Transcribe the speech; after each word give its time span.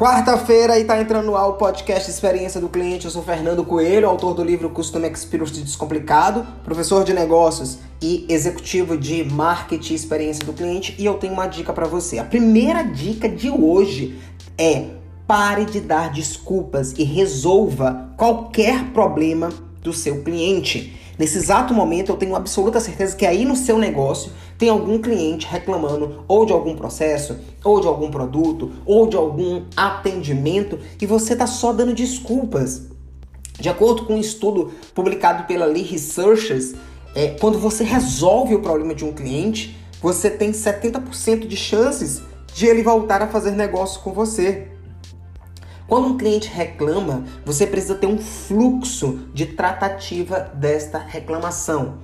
Quarta-feira 0.00 0.78
e 0.78 0.84
tá 0.84 0.98
entrando 0.98 1.26
no 1.26 1.36
ar 1.36 1.46
o 1.48 1.52
podcast 1.52 2.10
Experiência 2.10 2.58
do 2.58 2.70
Cliente. 2.70 3.04
Eu 3.04 3.10
sou 3.10 3.22
Fernando 3.22 3.62
Coelho, 3.62 4.08
autor 4.08 4.32
do 4.32 4.42
livro 4.42 4.70
Custom 4.70 5.00
Experience 5.00 5.60
Descomplicado, 5.60 6.46
professor 6.64 7.04
de 7.04 7.12
negócios 7.12 7.76
e 8.00 8.24
executivo 8.26 8.96
de 8.96 9.22
marketing 9.24 9.92
e 9.92 9.96
experiência 9.96 10.42
do 10.42 10.54
cliente. 10.54 10.94
E 10.98 11.04
eu 11.04 11.18
tenho 11.18 11.34
uma 11.34 11.46
dica 11.46 11.70
para 11.70 11.86
você. 11.86 12.18
A 12.18 12.24
primeira 12.24 12.82
dica 12.82 13.28
de 13.28 13.50
hoje 13.50 14.18
é 14.56 14.86
pare 15.26 15.66
de 15.66 15.80
dar 15.80 16.10
desculpas 16.10 16.92
e 16.92 17.04
resolva 17.04 18.08
qualquer 18.16 18.84
problema 18.94 19.50
do 19.82 19.92
seu 19.92 20.22
cliente. 20.22 20.98
Nesse 21.18 21.38
exato 21.38 21.74
momento, 21.74 22.10
eu 22.10 22.16
tenho 22.16 22.34
absoluta 22.34 22.80
certeza 22.80 23.16
que 23.16 23.26
aí 23.26 23.44
no 23.44 23.56
seu 23.56 23.78
negócio 23.78 24.32
tem 24.56 24.68
algum 24.68 24.98
cliente 24.98 25.46
reclamando 25.46 26.24
ou 26.26 26.46
de 26.46 26.52
algum 26.52 26.74
processo, 26.74 27.38
ou 27.64 27.80
de 27.80 27.86
algum 27.86 28.10
produto, 28.10 28.70
ou 28.84 29.06
de 29.06 29.16
algum 29.16 29.64
atendimento 29.76 30.78
e 31.00 31.06
você 31.06 31.34
está 31.34 31.46
só 31.46 31.72
dando 31.72 31.94
desculpas. 31.94 32.82
De 33.58 33.68
acordo 33.68 34.06
com 34.06 34.14
um 34.14 34.20
estudo 34.20 34.72
publicado 34.94 35.44
pela 35.44 35.66
Lee 35.66 35.82
Researchers, 35.82 36.74
é, 37.14 37.36
quando 37.40 37.58
você 37.58 37.84
resolve 37.84 38.54
o 38.54 38.62
problema 38.62 38.94
de 38.94 39.04
um 39.04 39.12
cliente, 39.12 39.76
você 40.00 40.30
tem 40.30 40.52
70% 40.52 41.46
de 41.46 41.56
chances 41.56 42.22
de 42.54 42.66
ele 42.66 42.82
voltar 42.82 43.22
a 43.22 43.28
fazer 43.28 43.50
negócio 43.52 44.00
com 44.00 44.12
você. 44.12 44.68
Quando 45.90 46.06
um 46.06 46.16
cliente 46.16 46.48
reclama, 46.48 47.24
você 47.44 47.66
precisa 47.66 47.96
ter 47.96 48.06
um 48.06 48.16
fluxo 48.16 49.28
de 49.34 49.44
tratativa 49.44 50.48
desta 50.54 50.98
reclamação. 50.98 51.98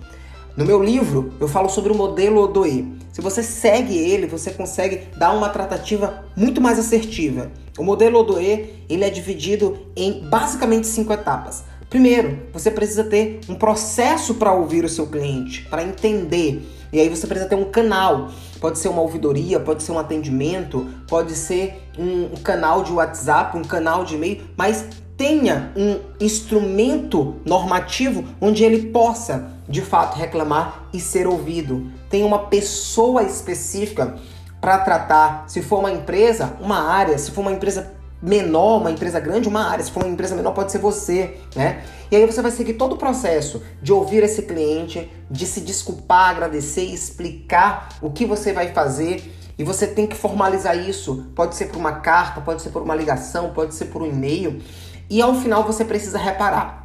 No 0.57 0.65
meu 0.65 0.83
livro, 0.83 1.33
eu 1.39 1.47
falo 1.47 1.69
sobre 1.69 1.93
o 1.93 1.95
modelo 1.95 2.43
Odoe. 2.43 2.99
Se 3.13 3.21
você 3.21 3.45
segue 3.45 3.97
ele, 3.97 4.27
você 4.27 4.51
consegue 4.51 5.03
dar 5.17 5.31
uma 5.37 5.51
tratativa 5.51 6.25
muito 6.37 6.61
mais 6.61 6.81
assertiva. 6.81 7.53
O 7.79 7.85
modelo 7.85 8.19
Odoe, 8.19 8.75
ele 8.89 9.05
é 9.05 9.09
dividido 9.09 9.79
em 9.95 10.29
basicamente 10.29 10.89
cinco 10.89 11.13
etapas. 11.13 11.63
Primeiro, 11.89 12.39
você 12.53 12.71
precisa 12.71 13.05
ter 13.05 13.41
um 13.49 13.55
processo 13.55 14.35
para 14.35 14.53
ouvir 14.53 14.85
o 14.85 14.89
seu 14.89 15.07
cliente, 15.07 15.63
para 15.71 15.83
entender 15.83 16.63
e 16.93 17.01
aí 17.01 17.09
você 17.09 17.27
precisa 17.27 17.49
ter 17.49 17.57
um 17.57 17.71
canal. 17.71 18.31
Pode 18.61 18.79
ser 18.79 18.89
uma 18.89 19.03
ouvidoria, 19.03 19.61
pode 19.61 19.83
ser 19.83 19.93
um 19.93 19.99
atendimento, 19.99 20.87
pode 21.09 21.35
ser 21.35 21.91
um, 21.99 22.31
canal 22.43 22.83
de 22.83 22.93
WhatsApp, 22.93 23.57
um 23.57 23.63
canal 23.63 24.05
de 24.05 24.15
e-mail, 24.15 24.43
mas 24.57 24.85
tenha 25.17 25.73
um 25.77 25.99
instrumento 26.21 27.37
normativo 27.45 28.25
onde 28.41 28.65
ele 28.65 28.91
possa, 28.91 29.51
de 29.69 29.83
fato, 29.83 30.17
reclamar 30.17 30.89
e 30.93 31.01
ser 31.01 31.27
ouvido. 31.27 31.91
Tenha 32.09 32.27
uma 32.27 32.47
pessoa 32.47 33.23
específica 33.23 34.17
para 34.61 34.79
tratar. 34.79 35.45
Se 35.49 35.63
for 35.63 35.81
uma 35.81 35.93
empresa, 35.93 36.57
uma 36.61 36.79
área. 36.79 37.19
Se 37.19 37.31
for 37.31 37.43
uma 37.43 37.53
empresa 37.53 37.93
menor, 38.23 38.79
uma 38.79 38.91
empresa 38.91 39.21
grande, 39.21 39.49
uma 39.49 39.71
área. 39.71 39.85
Se 39.85 39.91
for 39.91 40.03
uma 40.03 40.13
empresa 40.13 40.35
menor, 40.35 40.53
pode 40.53 40.73
ser 40.73 40.79
você, 40.79 41.37
né? 41.55 41.83
E 42.11 42.17
aí 42.17 42.27
você 42.27 42.41
vai 42.41 42.51
seguir 42.51 42.75
todo 42.75 42.95
o 42.95 42.97
processo 42.97 43.63
de 43.83 43.93
ouvir 43.93 44.23
esse 44.23 44.43
cliente, 44.43 45.11
de 45.31 45.47
se 45.47 45.61
desculpar, 45.61 46.31
agradecer, 46.31 46.85
explicar 46.85 47.89
o 48.01 48.11
que 48.11 48.25
você 48.25 48.53
vai 48.53 48.73
fazer. 48.73 49.33
E 49.59 49.65
você 49.65 49.87
tem 49.87 50.07
que 50.07 50.17
formalizar 50.17 50.77
isso. 50.77 51.27
Pode 51.35 51.55
ser 51.55 51.67
por 51.67 51.79
uma 51.79 51.93
carta, 52.01 52.41
pode 52.41 52.63
ser 52.63 52.71
por 52.71 52.83
uma 52.83 52.95
ligação, 52.95 53.51
pode 53.55 53.75
ser 53.75 53.87
por 53.87 54.03
um 54.03 54.07
e-mail. 54.07 54.61
E 55.09 55.23
ao 55.23 55.35
final 55.35 55.65
você 55.65 55.85
precisa 55.85 56.19
reparar. 56.19 56.83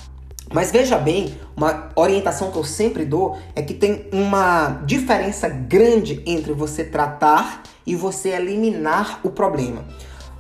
Mas 0.54 0.70
veja 0.70 0.98
bem, 0.98 1.38
uma 1.56 1.90
orientação 1.96 2.52
que 2.52 2.58
eu 2.58 2.64
sempre 2.64 3.06
dou 3.06 3.38
é 3.56 3.62
que 3.62 3.74
tem 3.74 4.08
uma 4.12 4.82
diferença 4.86 5.48
grande 5.48 6.22
entre 6.26 6.52
você 6.52 6.84
tratar 6.84 7.64
e 7.86 7.96
você 7.96 8.30
eliminar 8.30 9.22
o 9.24 9.30
problema. 9.30 9.86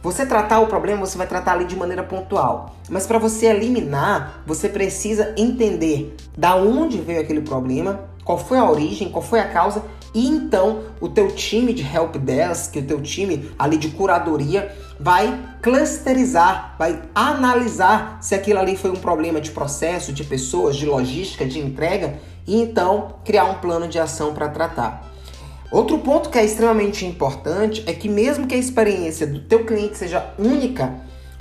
Você 0.04 0.26
tratar 0.26 0.60
o 0.60 0.68
problema, 0.68 1.06
você 1.06 1.16
vai 1.16 1.28
tratar 1.28 1.54
ali 1.54 1.66
de 1.66 1.76
maneira 1.76 2.02
pontual. 2.02 2.76
Mas 2.90 3.06
para 3.06 3.20
você 3.20 3.46
eliminar, 3.46 4.42
você 4.48 4.67
precisa 4.67 5.32
entender 5.38 6.16
da 6.36 6.56
onde 6.56 7.00
veio 7.00 7.22
aquele 7.22 7.42
problema, 7.42 8.10
qual 8.23 8.38
foi 8.40 8.58
a 8.58 8.67
origem, 8.67 9.11
qual 9.11 9.22
foi 9.22 9.40
a 9.40 9.48
causa, 9.48 9.84
e 10.14 10.28
então 10.28 10.86
o 11.00 11.08
teu 11.08 11.28
time 11.36 11.72
de 11.72 11.84
help 11.84 12.16
desk, 12.16 12.80
o 12.80 12.84
teu 12.84 13.00
time 13.00 13.52
ali 13.60 13.78
de 13.78 13.90
curadoria 13.90 14.76
vai 15.00 15.40
clusterizar, 15.61 16.76
vai 16.80 17.00
analisar 17.14 18.17
se 18.22 18.34
aquilo 18.34 18.60
ali 18.60 18.76
foi 18.76 18.90
um 18.90 18.95
problema 18.95 19.40
de 19.40 19.52
processo, 19.52 20.11
de 20.11 20.23
pessoas, 20.23 20.76
de 20.76 20.86
logística, 20.88 21.45
de 21.45 21.60
entrega, 21.60 22.16
e 22.48 22.60
então 22.60 23.16
criar 23.23 23.45
um 23.45 23.56
plano 23.56 23.88
de 23.88 24.00
ação 24.00 24.34
para 24.34 24.50
tratar. 24.50 25.11
Outro 25.71 25.99
ponto 25.99 26.30
que 26.30 26.37
é 26.37 26.43
extremamente 26.43 27.05
importante 27.05 27.82
é 27.87 27.93
que 27.93 28.09
mesmo 28.09 28.45
que 28.45 28.54
a 28.54 28.58
experiência 28.58 29.26
do 29.26 29.39
teu 29.39 29.65
cliente 29.65 29.98
seja 29.98 30.33
única, 30.37 30.95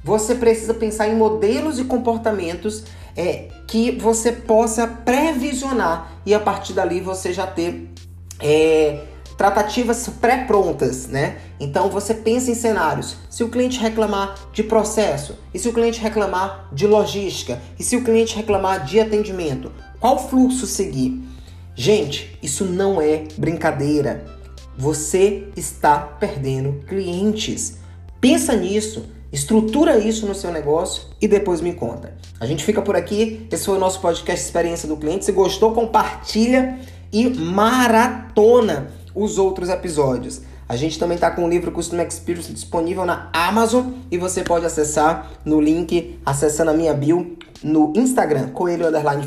você 0.05 0.37
precisa 0.37 0.73
pensar 0.73 1.09
em 1.09 1.17
modelos 1.17 1.79
e 1.81 1.85
comportamentos 1.85 2.85
é, 3.17 3.49
que 3.67 3.91
você 3.91 4.31
possa 4.31 4.87
previsionar 4.87 6.13
e 6.25 6.33
a 6.33 6.39
partir 6.39 6.73
dali 6.73 7.01
você 7.01 7.33
já 7.33 7.47
ter 7.47 7.91
é, 8.39 9.01
tratativas 9.37 10.09
pré-prontas, 10.21 11.09
né? 11.09 11.39
Então 11.59 11.91
você 11.91 12.15
pensa 12.15 12.51
em 12.51 12.55
cenários. 12.55 13.17
Se 13.29 13.43
o 13.43 13.49
cliente 13.49 13.81
reclamar 13.81 14.35
de 14.53 14.63
processo, 14.63 15.37
e 15.53 15.59
se 15.59 15.69
o 15.69 15.73
cliente 15.73 16.01
reclamar 16.01 16.69
de 16.73 16.87
logística, 16.87 17.61
e 17.79 17.83
se 17.83 17.97
o 17.97 18.05
cliente 18.05 18.37
reclamar 18.37 18.85
de 18.85 19.01
atendimento, 19.01 19.73
qual 19.99 20.29
fluxo 20.29 20.67
seguir? 20.67 21.23
Gente, 21.75 22.37
isso 22.43 22.65
não 22.65 23.01
é 23.01 23.25
brincadeira. 23.37 24.25
Você 24.77 25.49
está 25.57 25.99
perdendo 25.99 26.85
clientes. 26.87 27.79
Pensa 28.21 28.55
nisso, 28.55 29.07
estrutura 29.33 29.99
isso 29.99 30.27
no 30.27 30.35
seu 30.35 30.53
negócio 30.53 31.05
e 31.21 31.29
depois 31.29 31.61
me 31.61 31.73
conta. 31.73 32.15
A 32.39 32.47
gente 32.47 32.65
fica 32.65 32.83
por 32.83 32.97
aqui. 32.97 33.47
Esse 33.51 33.67
foi 33.67 33.77
o 33.77 33.81
nosso 33.81 34.01
podcast 34.01 34.45
Experiência 34.45 34.89
do 34.89 34.97
Cliente. 34.97 35.25
Se 35.25 35.33
gostou, 35.33 35.73
compartilha 35.73 36.79
e 37.13 37.29
maratona 37.29 38.91
os 39.15 39.39
outros 39.39 39.69
episódios. 39.69 40.43
A 40.69 40.77
gente 40.77 40.99
também 40.99 41.17
está 41.17 41.31
com 41.31 41.45
o 41.45 41.49
livro 41.49 41.73
Custom 41.73 42.01
Experience 42.01 42.53
disponível 42.53 43.05
na 43.05 43.29
Amazon 43.33 43.87
e 44.11 44.17
você 44.17 44.45
pode 44.45 44.65
acessar 44.65 45.31
no 45.45 45.61
link 45.61 46.21
acessando 46.25 46.71
a 46.71 46.75
minha 46.75 46.95
bio 46.95 47.37
no 47.63 47.93
Instagram, 47.97 48.51
Coelho 48.51 48.87
Underline 48.87 49.27